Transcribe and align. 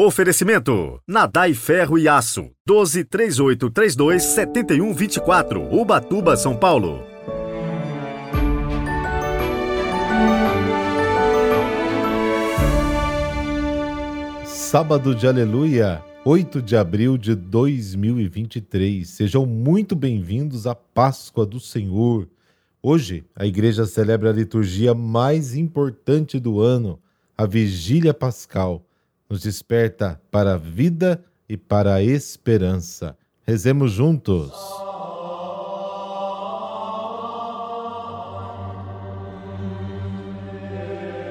Oferecimento: 0.00 1.02
Nadai 1.08 1.52
Ferro 1.54 1.98
e 1.98 2.06
Aço, 2.06 2.52
12 2.64 3.02
3832 3.02 4.22
7124, 4.22 5.74
Ubatuba, 5.74 6.36
São 6.36 6.56
Paulo. 6.56 7.02
Sábado 14.44 15.16
de 15.16 15.26
Aleluia, 15.26 16.00
8 16.24 16.62
de 16.62 16.76
abril 16.76 17.18
de 17.18 17.34
2023. 17.34 19.04
Sejam 19.04 19.44
muito 19.44 19.96
bem-vindos 19.96 20.68
à 20.68 20.76
Páscoa 20.76 21.44
do 21.44 21.58
Senhor. 21.58 22.28
Hoje, 22.80 23.24
a 23.34 23.44
igreja 23.44 23.84
celebra 23.84 24.30
a 24.30 24.32
liturgia 24.32 24.94
mais 24.94 25.56
importante 25.56 26.38
do 26.38 26.60
ano, 26.60 27.00
a 27.36 27.44
Vigília 27.44 28.14
Pascal 28.14 28.84
nos 29.28 29.42
desperta 29.42 30.20
para 30.30 30.54
a 30.54 30.56
vida 30.56 31.22
e 31.48 31.56
para 31.56 31.94
a 31.94 32.02
esperança. 32.02 33.16
Rezemos 33.46 33.92
juntos. 33.92 34.52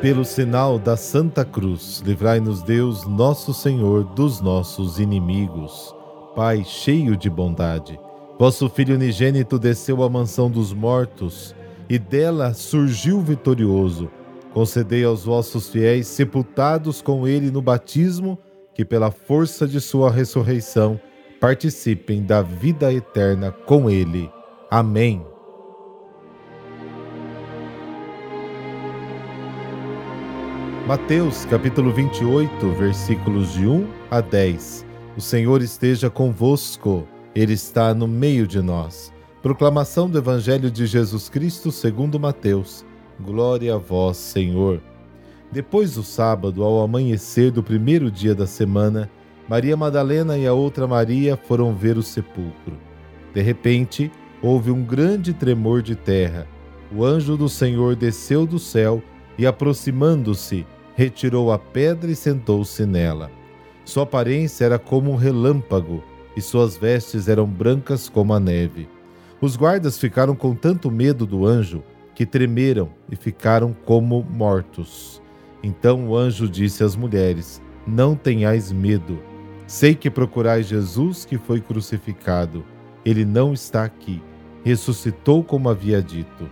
Pelo 0.02 0.24
sinal 0.24 0.78
da 0.78 0.96
Santa 0.96 1.44
Cruz, 1.44 2.04
livrai-nos 2.06 2.62
Deus, 2.62 3.06
nosso 3.08 3.52
Senhor, 3.52 4.04
dos 4.04 4.40
nossos 4.40 5.00
inimigos. 5.00 5.94
Pai 6.36 6.64
cheio 6.64 7.18
de 7.18 7.32
bondade, 7.32 8.00
vosso 8.38 8.70
Filho 8.70 8.94
unigênito 8.94 9.58
desceu 9.58 10.04
à 10.04 10.10
mansão 10.10 10.52
dos 10.52 10.72
mortos 10.72 11.56
e 11.90 11.98
dela 11.98 12.54
surgiu 12.54 13.22
vitorioso 13.22 14.12
Concedei 14.58 15.04
aos 15.04 15.24
vossos 15.24 15.70
fiéis, 15.70 16.08
sepultados 16.08 17.00
com 17.00 17.28
ele 17.28 17.52
no 17.52 17.62
batismo, 17.62 18.40
que 18.74 18.84
pela 18.84 19.12
força 19.12 19.68
de 19.68 19.80
sua 19.80 20.10
ressurreição 20.10 21.00
participem 21.40 22.24
da 22.24 22.42
vida 22.42 22.92
eterna 22.92 23.52
com 23.52 23.88
ele. 23.88 24.28
Amém. 24.72 25.24
Mateus 30.88 31.46
capítulo 31.46 31.94
28, 31.94 32.68
versículos 32.72 33.54
de 33.54 33.68
1 33.68 33.88
a 34.10 34.22
10. 34.22 34.88
O 35.16 35.22
Senhor 35.22 35.62
esteja 35.62 36.10
convosco, 36.10 37.08
Ele 37.36 37.54
está 37.54 37.94
no 37.94 38.08
meio 38.08 38.48
de 38.48 38.60
nós. 38.60 39.14
Proclamação 39.44 40.10
do 40.10 40.18
Evangelho 40.18 40.72
de 40.72 40.88
Jesus 40.88 41.30
Cristo 41.30 41.72
segundo 41.72 42.20
Mateus. 42.20 42.87
Glória 43.20 43.74
a 43.74 43.78
vós, 43.80 44.16
Senhor. 44.18 44.80
Depois 45.52 45.96
do 45.96 46.04
sábado, 46.04 46.64
ao 46.64 46.82
amanhecer 46.82 47.50
do 47.50 47.64
primeiro 47.64 48.12
dia 48.12 48.36
da 48.36 48.46
semana, 48.46 49.10
Maria 49.50 49.76
Madalena 49.76 50.38
e 50.38 50.46
a 50.46 50.54
outra 50.54 50.86
Maria 50.86 51.36
foram 51.36 51.74
ver 51.74 51.98
o 51.98 52.04
sepulcro. 52.04 52.78
De 53.34 53.42
repente, 53.42 54.12
houve 54.40 54.70
um 54.70 54.84
grande 54.84 55.34
tremor 55.34 55.82
de 55.82 55.96
terra. 55.96 56.48
O 56.96 57.04
anjo 57.04 57.36
do 57.36 57.50
Senhor 57.50 57.96
desceu 57.96 58.46
do 58.46 58.60
céu 58.60 59.02
e, 59.36 59.48
aproximando-se, 59.48 60.64
retirou 60.96 61.52
a 61.52 61.58
pedra 61.58 62.12
e 62.12 62.16
sentou-se 62.16 62.86
nela. 62.86 63.32
Sua 63.84 64.04
aparência 64.04 64.64
era 64.66 64.78
como 64.78 65.12
um 65.12 65.16
relâmpago 65.16 66.04
e 66.36 66.42
suas 66.42 66.78
vestes 66.78 67.28
eram 67.28 67.48
brancas 67.48 68.10
como 68.10 68.32
a 68.32 68.40
neve. 68.40 68.88
Os 69.42 69.56
guardas 69.56 69.98
ficaram 69.98 70.36
com 70.36 70.54
tanto 70.54 70.92
medo 70.92 71.26
do 71.26 71.46
anjo 71.46 71.84
que 72.18 72.26
tremeram 72.26 72.90
e 73.12 73.16
ficaram 73.16 73.76
como 73.86 74.24
mortos. 74.24 75.22
Então 75.62 76.08
o 76.08 76.18
anjo 76.18 76.50
disse 76.50 76.84
às 76.84 76.96
mulheres: 76.96 77.62
Não 77.86 78.16
tenhais 78.16 78.72
medo. 78.72 79.20
Sei 79.68 79.94
que 79.94 80.10
procurais 80.10 80.66
Jesus 80.66 81.26
que 81.26 81.38
foi 81.38 81.62
crucificado. 81.62 82.66
Ele 83.06 83.24
não 83.24 83.54
está 83.54 83.84
aqui. 83.84 84.20
Ressuscitou 84.64 85.44
como 85.44 85.70
havia 85.70 86.02
dito. 86.02 86.50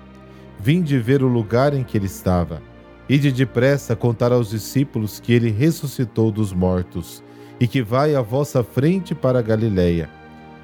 Vinde 0.59 0.99
ver 0.99 1.23
o 1.23 1.27
lugar 1.27 1.73
em 1.73 1.83
que 1.83 1.97
ele 1.97 2.05
estava. 2.05 2.61
Ide 3.09 3.31
depressa 3.31 3.95
contar 3.95 4.31
aos 4.31 4.51
discípulos 4.51 5.19
que 5.19 5.33
ele 5.33 5.49
ressuscitou 5.49 6.31
dos 6.31 6.53
mortos 6.53 7.23
e 7.59 7.67
que 7.67 7.81
vai 7.81 8.13
à 8.13 8.21
vossa 8.21 8.63
frente 8.63 9.15
para 9.15 9.41
Galiléia. 9.41 10.11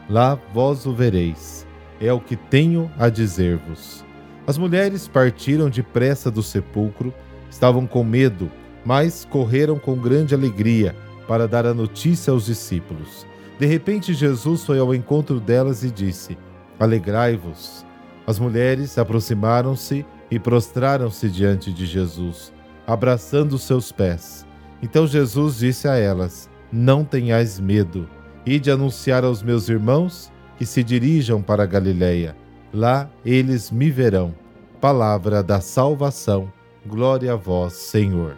Lá 0.08 0.38
vós 0.54 0.86
o 0.86 0.94
vereis. 0.94 1.66
É 2.00 2.14
o 2.14 2.20
que 2.20 2.36
tenho 2.36 2.92
a 3.00 3.10
dizer-vos. 3.10 4.06
As 4.48 4.58
mulheres 4.58 5.08
partiram 5.08 5.70
depressa 5.70 6.32
do 6.32 6.42
sepulcro, 6.42 7.14
estavam 7.50 7.86
com 7.86 8.04
medo, 8.04 8.52
mas 8.84 9.26
correram 9.30 9.78
com 9.78 9.96
grande 9.96 10.34
alegria 10.34 10.96
para 11.28 11.48
dar 11.48 11.66
a 11.66 11.74
notícia 11.74 12.32
aos 12.32 12.46
discípulos. 12.46 13.26
De 13.60 13.66
repente, 13.68 14.14
Jesus 14.14 14.66
foi 14.66 14.80
ao 14.80 14.96
encontro 14.96 15.40
delas 15.40 15.84
e 15.84 15.92
disse: 15.92 16.38
Alegrai-vos. 16.80 17.86
As 18.26 18.40
mulheres 18.40 18.98
aproximaram-se 18.98 20.06
e 20.32 20.40
prostraram-se 20.40 21.30
diante 21.30 21.72
de 21.72 21.86
Jesus, 21.86 22.52
abraçando 22.88 23.58
seus 23.60 23.92
pés. 23.92 24.46
Então 24.82 25.06
Jesus 25.06 25.60
disse 25.60 25.88
a 25.88 25.96
elas: 25.96 26.50
Não 26.72 27.04
tenhais 27.04 27.60
medo. 27.60 28.10
Ide 28.44 28.72
anunciar 28.72 29.24
aos 29.24 29.44
meus 29.44 29.70
irmãos 29.70 30.32
que 30.58 30.66
se 30.66 30.84
dirijam 30.84 31.44
para 31.44 31.68
Galiléia 31.68 32.36
lá 32.74 33.10
eles 33.26 33.72
me 33.72 33.90
verão. 33.90 34.34
Palavra 34.80 35.44
da 35.44 35.62
salvação, 35.62 36.52
glória 36.86 37.34
a 37.34 37.36
vós, 37.36 37.74
Senhor. 37.74 38.36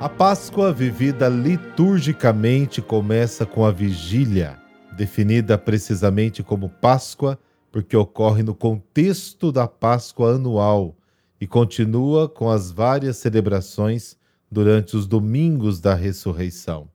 A 0.00 0.08
Páscoa 0.08 0.72
vivida 0.72 1.28
liturgicamente 1.28 2.82
começa 2.82 3.46
com 3.46 3.64
a 3.64 3.70
vigília, 3.70 4.58
definida 4.94 5.56
precisamente 5.56 6.42
como 6.42 6.68
Páscoa, 6.68 7.38
porque 7.72 7.96
ocorre 7.96 8.42
no 8.42 8.54
contexto 8.54 9.50
da 9.50 9.66
Páscoa 9.66 10.34
anual 10.34 10.94
e 11.40 11.46
continua 11.46 12.28
com 12.28 12.50
as 12.50 12.70
várias 12.70 13.16
celebrações 13.16 14.16
durante 14.50 14.96
os 14.96 15.06
domingos 15.06 15.80
da 15.80 15.94
ressurreição. 15.94 16.93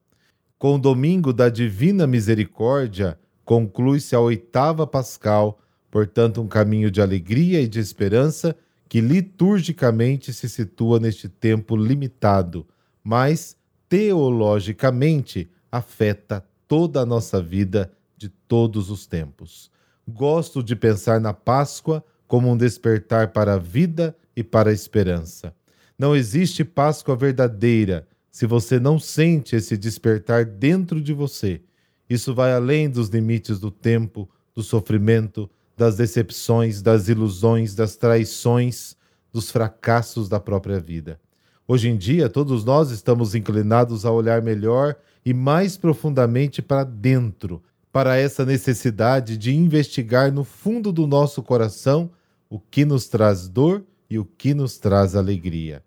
Com 0.59 0.75
o 0.75 0.77
domingo 0.77 1.31
da 1.31 1.47
Divina 1.47 2.05
Misericórdia, 2.05 3.17
conclui-se 3.45 4.13
a 4.13 4.19
oitava 4.19 4.85
Pascal, 4.85 5.57
portanto, 5.89 6.41
um 6.41 6.49
caminho 6.49 6.91
de 6.91 7.01
alegria 7.01 7.61
e 7.61 7.67
de 7.67 7.79
esperança 7.79 8.53
que 8.89 8.99
liturgicamente 8.99 10.33
se 10.33 10.49
situa 10.49 10.99
neste 10.99 11.29
tempo 11.29 11.77
limitado, 11.77 12.67
mas 13.01 13.55
teologicamente 13.87 15.49
afeta 15.71 16.45
toda 16.67 16.99
a 16.99 17.05
nossa 17.05 17.41
vida 17.41 17.89
de 18.17 18.27
todos 18.27 18.89
os 18.89 19.07
tempos. 19.07 19.71
Gosto 20.05 20.61
de 20.61 20.75
pensar 20.75 21.21
na 21.21 21.31
Páscoa 21.31 22.03
como 22.27 22.51
um 22.51 22.57
despertar 22.57 23.29
para 23.29 23.53
a 23.53 23.57
vida 23.57 24.13
e 24.35 24.43
para 24.43 24.71
a 24.71 24.73
esperança. 24.73 25.55
Não 25.97 26.13
existe 26.13 26.65
Páscoa 26.65 27.15
verdadeira 27.15 28.05
se 28.31 28.45
você 28.45 28.79
não 28.79 28.99
sente 28.99 29.55
esse 29.55 29.77
despertar 29.77 30.45
dentro 30.45 31.01
de 31.01 31.13
você, 31.13 31.61
isso 32.09 32.33
vai 32.33 32.53
além 32.53 32.89
dos 32.89 33.09
limites 33.09 33.59
do 33.59 33.69
tempo, 33.69 34.29
do 34.55 34.63
sofrimento, 34.63 35.49
das 35.77 35.95
decepções, 35.95 36.81
das 36.81 37.07
ilusões, 37.07 37.75
das 37.75 37.95
traições, 37.95 38.95
dos 39.31 39.51
fracassos 39.51 40.27
da 40.27 40.39
própria 40.39 40.79
vida. 40.79 41.19
Hoje 41.67 41.87
em 41.87 41.95
dia, 41.95 42.29
todos 42.29 42.65
nós 42.65 42.89
estamos 42.89 43.35
inclinados 43.35 44.05
a 44.05 44.11
olhar 44.11 44.41
melhor 44.41 44.95
e 45.23 45.33
mais 45.33 45.77
profundamente 45.77 46.61
para 46.61 46.83
dentro, 46.83 47.61
para 47.91 48.17
essa 48.17 48.45
necessidade 48.45 49.37
de 49.37 49.53
investigar 49.55 50.31
no 50.31 50.43
fundo 50.43 50.91
do 50.91 51.05
nosso 51.05 51.43
coração 51.43 52.09
o 52.49 52.59
que 52.59 52.83
nos 52.83 53.07
traz 53.07 53.47
dor 53.47 53.85
e 54.09 54.17
o 54.17 54.25
que 54.25 54.53
nos 54.53 54.77
traz 54.77 55.15
alegria. 55.15 55.83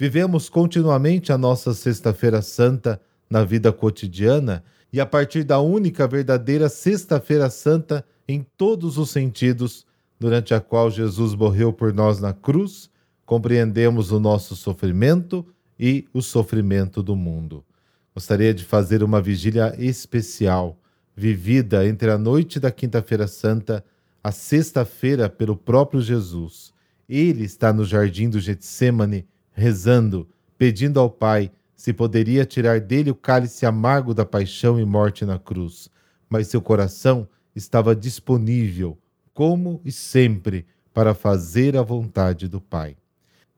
Vivemos 0.00 0.48
continuamente 0.48 1.32
a 1.32 1.36
nossa 1.36 1.74
Sexta-feira 1.74 2.40
Santa 2.40 3.00
na 3.28 3.42
vida 3.42 3.72
cotidiana 3.72 4.62
e 4.92 5.00
a 5.00 5.04
partir 5.04 5.42
da 5.42 5.58
única 5.58 6.06
verdadeira 6.06 6.68
Sexta-feira 6.68 7.50
Santa 7.50 8.04
em 8.28 8.46
todos 8.56 8.96
os 8.96 9.10
sentidos, 9.10 9.84
durante 10.16 10.54
a 10.54 10.60
qual 10.60 10.88
Jesus 10.88 11.34
morreu 11.34 11.72
por 11.72 11.92
nós 11.92 12.20
na 12.20 12.32
cruz, 12.32 12.88
compreendemos 13.26 14.12
o 14.12 14.20
nosso 14.20 14.54
sofrimento 14.54 15.44
e 15.76 16.06
o 16.14 16.22
sofrimento 16.22 17.02
do 17.02 17.16
mundo. 17.16 17.64
Gostaria 18.14 18.54
de 18.54 18.62
fazer 18.64 19.02
uma 19.02 19.20
vigília 19.20 19.74
especial, 19.78 20.78
vivida 21.16 21.84
entre 21.88 22.08
a 22.08 22.16
noite 22.16 22.60
da 22.60 22.70
Quinta-feira 22.70 23.26
Santa 23.26 23.84
a 24.22 24.30
sexta-feira 24.30 25.28
pelo 25.28 25.56
próprio 25.56 26.00
Jesus. 26.00 26.72
Ele 27.08 27.42
está 27.42 27.72
no 27.72 27.84
jardim 27.84 28.30
do 28.30 28.38
Getsemane 28.38 29.26
rezando, 29.58 30.28
pedindo 30.56 31.00
ao 31.00 31.10
Pai 31.10 31.50
se 31.76 31.92
poderia 31.92 32.44
tirar 32.44 32.80
dele 32.80 33.10
o 33.10 33.14
cálice 33.14 33.66
amargo 33.66 34.14
da 34.14 34.24
paixão 34.24 34.80
e 34.80 34.84
morte 34.84 35.24
na 35.24 35.38
cruz, 35.38 35.88
mas 36.28 36.48
seu 36.48 36.60
coração 36.60 37.28
estava 37.54 37.94
disponível, 37.94 38.98
como 39.34 39.80
e 39.84 39.92
sempre, 39.92 40.66
para 40.92 41.14
fazer 41.14 41.76
a 41.76 41.82
vontade 41.82 42.48
do 42.48 42.60
Pai. 42.60 42.96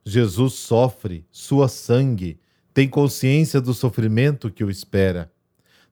Jesus 0.05 0.53
sofre, 0.53 1.25
sua 1.31 1.67
sangue, 1.67 2.39
tem 2.73 2.87
consciência 2.87 3.59
do 3.59 3.73
sofrimento 3.73 4.51
que 4.51 4.63
o 4.63 4.69
espera. 4.69 5.31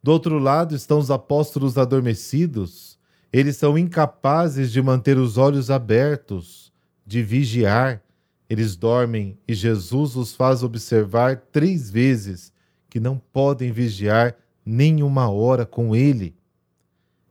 Do 0.01 0.11
outro 0.11 0.39
lado 0.39 0.75
estão 0.75 0.97
os 0.97 1.11
apóstolos 1.11 1.77
adormecidos. 1.77 2.97
Eles 3.33 3.57
são 3.57 3.77
incapazes 3.77 4.71
de 4.71 4.81
manter 4.81 5.17
os 5.17 5.37
olhos 5.37 5.69
abertos, 5.69 6.71
de 7.05 7.21
vigiar. 7.21 8.01
Eles 8.49 8.75
dormem 8.75 9.37
e 9.47 9.53
Jesus 9.53 10.15
os 10.15 10.33
faz 10.33 10.63
observar 10.63 11.37
três 11.51 11.89
vezes 11.89 12.51
que 12.89 12.99
não 12.99 13.21
podem 13.31 13.71
vigiar 13.71 14.35
nem 14.65 15.03
uma 15.03 15.29
hora 15.29 15.65
com 15.65 15.95
ele. 15.95 16.35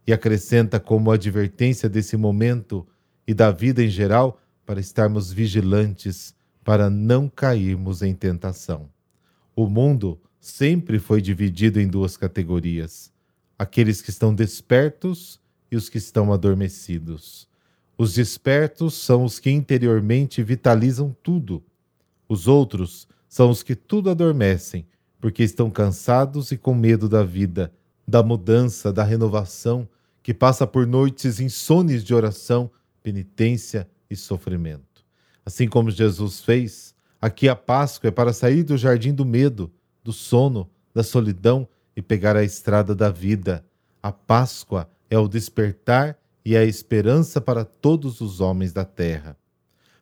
E 0.06 0.12
acrescenta 0.12 0.79
como 0.79 1.11
advertência 1.11 1.88
desse 1.88 2.17
momento 2.17 2.87
e 3.26 3.35
da 3.35 3.50
vida 3.50 3.82
em 3.82 3.91
geral 3.91 4.41
para 4.65 4.81
estarmos 4.81 5.32
vigilantes, 5.32 6.35
para 6.62 6.88
não 6.88 7.29
cairmos 7.29 8.00
em 8.00 8.14
tentação. 8.14 8.88
O 9.56 9.67
mundo 9.69 10.21
sempre 10.41 10.99
foi 10.99 11.21
dividido 11.21 11.81
em 11.81 11.88
duas 11.88 12.17
categorias: 12.17 13.12
aqueles 13.59 14.00
que 14.00 14.11
estão 14.11 14.35
despertos 14.35 15.41
e 15.71 15.76
os 15.76 15.88
que 15.88 15.99
estão 15.99 16.32
adormecidos. 16.32 17.49
Os 18.00 18.15
despertos 18.15 18.95
são 18.95 19.25
os 19.25 19.41
que 19.41 19.50
interiormente 19.50 20.41
vitalizam 20.41 21.15
tudo. 21.21 21.61
Os 22.29 22.47
outros 22.47 23.09
são 23.29 23.50
os 23.50 23.61
que 23.61 23.75
tudo 23.75 24.09
adormecem, 24.09 24.87
porque 25.21 25.43
estão 25.43 25.69
cansados 25.69 26.53
e 26.53 26.56
com 26.56 26.73
medo 26.75 27.09
da 27.09 27.25
vida, 27.25 27.73
da 28.06 28.23
mudança, 28.23 28.93
da 28.93 29.03
renovação, 29.03 29.89
que 30.23 30.33
passa 30.33 30.65
por 30.65 30.87
noites 30.87 31.41
insones 31.41 32.05
de 32.05 32.15
oração 32.15 32.71
penitência 33.03 33.89
e 34.09 34.15
sofrimento. 34.15 35.05
Assim 35.45 35.67
como 35.67 35.91
Jesus 35.91 36.41
fez, 36.41 36.95
aqui 37.21 37.49
a 37.49 37.56
Páscoa 37.56 38.09
é 38.09 38.11
para 38.12 38.33
sair 38.33 38.62
do 38.62 38.77
jardim 38.77 39.12
do 39.12 39.25
medo, 39.25 39.73
do 40.05 40.12
sono, 40.12 40.71
da 40.95 41.03
solidão 41.03 41.67
e 41.97 42.03
pegar 42.03 42.37
a 42.37 42.45
estrada 42.45 42.95
da 42.95 43.11
vida. 43.11 43.65
A 44.00 44.12
Páscoa 44.12 44.89
é 45.11 45.19
o 45.19 45.27
despertar 45.27 46.17
e 46.49 46.56
a 46.56 46.65
esperança 46.65 47.43
para 47.43 47.62
todos 47.62 48.23
os 48.23 48.41
homens 48.41 48.73
da 48.73 48.83
terra. 48.83 49.37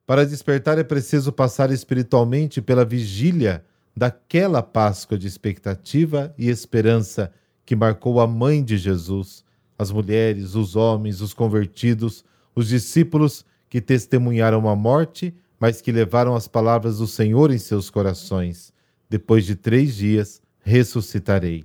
Para 0.06 0.24
despertar 0.24 0.78
é 0.78 0.84
preciso 0.84 1.32
passar 1.32 1.72
espiritualmente 1.72 2.62
pela 2.62 2.84
vigília 2.84 3.64
daquela 3.96 4.62
Páscoa 4.62 5.18
de 5.18 5.26
expectativa 5.26 6.32
e 6.38 6.48
esperança 6.48 7.32
que 7.64 7.74
marcou 7.74 8.20
a 8.20 8.28
mãe 8.28 8.62
de 8.62 8.78
Jesus, 8.78 9.44
as 9.76 9.90
mulheres, 9.90 10.54
os 10.54 10.76
homens, 10.76 11.20
os 11.20 11.34
convertidos, 11.34 12.24
os 12.54 12.68
discípulos 12.68 13.44
que 13.68 13.80
testemunharam 13.80 14.68
a 14.68 14.76
morte, 14.76 15.34
mas 15.58 15.80
que 15.80 15.90
levaram 15.90 16.36
as 16.36 16.46
palavras 16.46 16.98
do 16.98 17.08
Senhor 17.08 17.50
em 17.50 17.58
seus 17.58 17.90
corações. 17.90 18.72
Depois 19.10 19.44
de 19.44 19.56
três 19.56 19.96
dias, 19.96 20.40
ressuscitarei. 20.62 21.64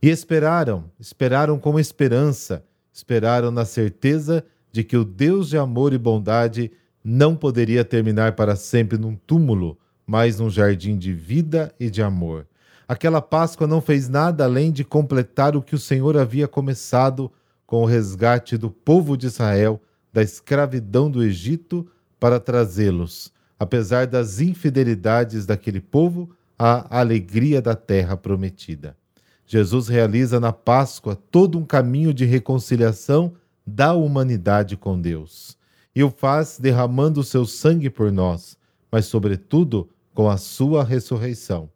E 0.00 0.08
esperaram, 0.08 0.90
esperaram 0.98 1.58
com 1.58 1.78
esperança, 1.78 2.64
esperaram 2.98 3.52
na 3.52 3.64
certeza 3.64 4.44
de 4.72 4.82
que 4.82 4.96
o 4.96 5.04
Deus 5.04 5.48
de 5.48 5.56
amor 5.56 5.92
e 5.92 5.98
bondade 5.98 6.70
não 7.02 7.36
poderia 7.36 7.84
terminar 7.84 8.32
para 8.32 8.56
sempre 8.56 8.98
num 8.98 9.14
túmulo, 9.14 9.78
mas 10.04 10.40
num 10.40 10.50
jardim 10.50 10.98
de 10.98 11.12
vida 11.12 11.72
e 11.78 11.88
de 11.88 12.02
amor. 12.02 12.46
Aquela 12.88 13.22
Páscoa 13.22 13.66
não 13.66 13.80
fez 13.80 14.08
nada 14.08 14.44
além 14.44 14.72
de 14.72 14.82
completar 14.82 15.54
o 15.54 15.62
que 15.62 15.76
o 15.76 15.78
Senhor 15.78 16.16
havia 16.16 16.48
começado 16.48 17.30
com 17.66 17.82
o 17.82 17.86
resgate 17.86 18.56
do 18.56 18.70
povo 18.70 19.16
de 19.16 19.26
Israel 19.26 19.80
da 20.12 20.22
escravidão 20.22 21.08
do 21.10 21.22
Egito 21.22 21.86
para 22.18 22.40
trazê-los, 22.40 23.32
apesar 23.58 24.06
das 24.06 24.40
infidelidades 24.40 25.46
daquele 25.46 25.80
povo, 25.80 26.30
à 26.58 26.98
alegria 26.98 27.62
da 27.62 27.76
terra 27.76 28.16
prometida. 28.16 28.96
Jesus 29.50 29.88
realiza 29.88 30.38
na 30.38 30.52
Páscoa 30.52 31.16
todo 31.16 31.58
um 31.58 31.64
caminho 31.64 32.12
de 32.12 32.26
reconciliação 32.26 33.32
da 33.66 33.94
humanidade 33.94 34.76
com 34.76 35.00
Deus. 35.00 35.56
E 35.96 36.04
o 36.04 36.10
faz 36.10 36.58
derramando 36.60 37.20
o 37.20 37.24
seu 37.24 37.46
sangue 37.46 37.88
por 37.88 38.12
nós, 38.12 38.58
mas, 38.92 39.06
sobretudo, 39.06 39.88
com 40.12 40.28
a 40.28 40.36
sua 40.36 40.84
ressurreição. 40.84 41.70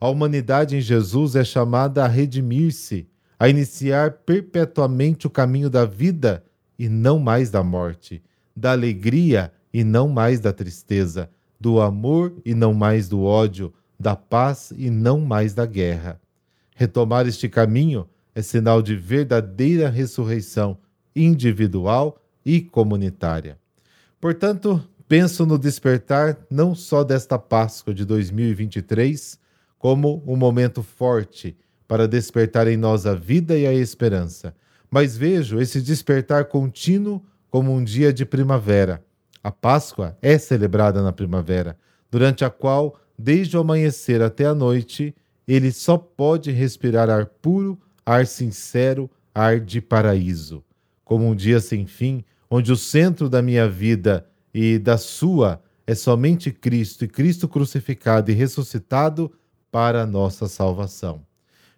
A 0.00 0.08
humanidade 0.08 0.74
em 0.74 0.80
Jesus 0.80 1.36
é 1.36 1.44
chamada 1.44 2.06
a 2.06 2.08
redimir-se, 2.08 3.06
a 3.38 3.50
iniciar 3.50 4.12
perpetuamente 4.24 5.26
o 5.26 5.30
caminho 5.30 5.68
da 5.68 5.84
vida 5.84 6.42
e 6.78 6.88
não 6.88 7.18
mais 7.18 7.50
da 7.50 7.62
morte, 7.62 8.22
da 8.56 8.72
alegria 8.72 9.52
e 9.74 9.84
não 9.84 10.08
mais 10.08 10.40
da 10.40 10.54
tristeza, 10.54 11.28
do 11.60 11.82
amor 11.82 12.32
e 12.46 12.54
não 12.54 12.72
mais 12.72 13.10
do 13.10 13.22
ódio, 13.22 13.74
da 13.98 14.16
paz 14.16 14.72
e 14.74 14.88
não 14.88 15.20
mais 15.20 15.52
da 15.52 15.66
guerra. 15.66 16.18
Retomar 16.80 17.28
este 17.28 17.46
caminho 17.46 18.08
é 18.34 18.40
sinal 18.40 18.80
de 18.80 18.96
verdadeira 18.96 19.90
ressurreição 19.90 20.78
individual 21.14 22.18
e 22.42 22.62
comunitária. 22.62 23.58
Portanto, 24.18 24.82
penso 25.06 25.44
no 25.44 25.58
despertar 25.58 26.38
não 26.50 26.74
só 26.74 27.04
desta 27.04 27.38
Páscoa 27.38 27.92
de 27.92 28.06
2023, 28.06 29.38
como 29.78 30.24
um 30.26 30.36
momento 30.36 30.82
forte 30.82 31.54
para 31.86 32.08
despertar 32.08 32.66
em 32.66 32.78
nós 32.78 33.04
a 33.04 33.14
vida 33.14 33.58
e 33.58 33.66
a 33.66 33.74
esperança, 33.74 34.54
mas 34.90 35.14
vejo 35.14 35.60
esse 35.60 35.82
despertar 35.82 36.46
contínuo 36.46 37.22
como 37.50 37.74
um 37.74 37.84
dia 37.84 38.10
de 38.10 38.24
primavera. 38.24 39.04
A 39.44 39.50
Páscoa 39.50 40.16
é 40.22 40.38
celebrada 40.38 41.02
na 41.02 41.12
primavera, 41.12 41.76
durante 42.10 42.42
a 42.42 42.48
qual, 42.48 42.98
desde 43.18 43.54
o 43.54 43.60
amanhecer 43.60 44.22
até 44.22 44.46
a 44.46 44.54
noite, 44.54 45.14
ele 45.54 45.72
só 45.72 45.98
pode 45.98 46.52
respirar 46.52 47.10
ar 47.10 47.26
puro, 47.26 47.76
ar 48.06 48.24
sincero, 48.24 49.10
ar 49.34 49.58
de 49.58 49.80
paraíso. 49.80 50.62
Como 51.04 51.26
um 51.26 51.34
dia 51.34 51.58
sem 51.58 51.86
fim, 51.86 52.24
onde 52.48 52.70
o 52.70 52.76
centro 52.76 53.28
da 53.28 53.42
minha 53.42 53.68
vida 53.68 54.24
e 54.54 54.78
da 54.78 54.96
sua 54.96 55.60
é 55.84 55.92
somente 55.92 56.52
Cristo 56.52 57.04
e 57.04 57.08
Cristo 57.08 57.48
crucificado 57.48 58.30
e 58.30 58.34
ressuscitado 58.34 59.32
para 59.72 60.02
a 60.02 60.06
nossa 60.06 60.46
salvação. 60.46 61.26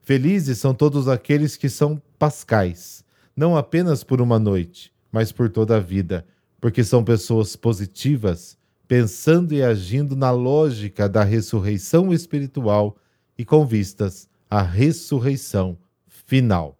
Felizes 0.02 0.58
são 0.58 0.74
todos 0.74 1.08
aqueles 1.08 1.56
que 1.56 1.70
são 1.70 2.00
pascais, 2.18 3.02
não 3.34 3.56
apenas 3.56 4.04
por 4.04 4.20
uma 4.20 4.38
noite, 4.38 4.92
mas 5.10 5.32
por 5.32 5.48
toda 5.48 5.76
a 5.76 5.80
vida, 5.80 6.26
porque 6.60 6.84
são 6.84 7.02
pessoas 7.02 7.56
positivas, 7.56 8.58
pensando 8.86 9.54
e 9.54 9.62
agindo 9.62 10.14
na 10.14 10.30
lógica 10.30 11.08
da 11.08 11.24
ressurreição 11.24 12.12
espiritual 12.12 12.98
e 13.42 13.44
com 13.44 13.66
vistas 13.66 14.28
à 14.48 14.62
ressurreição 14.62 15.76
final. 16.06 16.78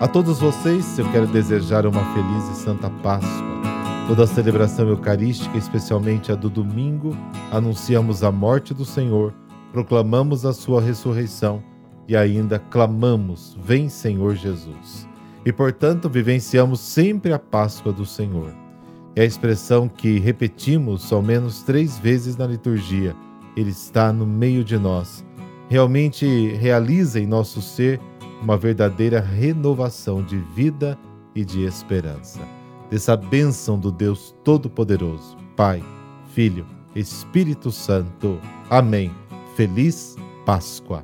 A 0.00 0.08
todos 0.08 0.40
vocês, 0.40 0.98
eu 0.98 1.04
quero 1.12 1.26
desejar 1.26 1.84
uma 1.84 2.02
feliz 2.14 2.48
e 2.48 2.62
santa 2.62 2.88
Páscoa. 3.02 3.52
Toda 4.08 4.24
a 4.24 4.26
celebração 4.26 4.88
eucarística, 4.88 5.58
especialmente 5.58 6.32
a 6.32 6.34
do 6.34 6.48
domingo, 6.48 7.14
anunciamos 7.50 8.24
a 8.24 8.32
morte 8.32 8.72
do 8.72 8.86
Senhor, 8.86 9.34
proclamamos 9.70 10.46
a 10.46 10.54
sua 10.54 10.80
ressurreição 10.80 11.62
e 12.08 12.16
ainda 12.16 12.58
clamamos: 12.58 13.54
Vem, 13.62 13.90
Senhor 13.90 14.34
Jesus. 14.34 15.06
E, 15.44 15.52
portanto, 15.52 16.08
vivenciamos 16.08 16.80
sempre 16.80 17.34
a 17.34 17.38
Páscoa 17.38 17.92
do 17.92 18.06
Senhor. 18.06 18.54
É 19.14 19.20
a 19.20 19.26
expressão 19.26 19.90
que 19.90 20.18
repetimos 20.18 21.12
ao 21.12 21.20
menos 21.20 21.62
três 21.62 21.98
vezes 21.98 22.34
na 22.38 22.46
liturgia. 22.46 23.14
Ele 23.56 23.70
está 23.70 24.12
no 24.12 24.26
meio 24.26 24.64
de 24.64 24.78
nós. 24.78 25.24
Realmente 25.68 26.26
realiza 26.54 27.20
em 27.20 27.26
nosso 27.26 27.60
ser 27.62 28.00
uma 28.42 28.56
verdadeira 28.56 29.20
renovação 29.20 30.22
de 30.22 30.36
vida 30.36 30.98
e 31.34 31.44
de 31.44 31.64
esperança. 31.64 32.40
Dessa 32.90 33.16
bênção 33.16 33.78
do 33.78 33.90
Deus 33.90 34.34
Todo-Poderoso, 34.44 35.36
Pai, 35.56 35.82
Filho, 36.34 36.66
Espírito 36.94 37.70
Santo. 37.70 38.38
Amém. 38.68 39.10
Feliz 39.56 40.16
Páscoa. 40.44 41.02